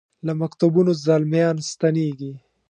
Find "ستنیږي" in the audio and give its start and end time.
1.71-2.31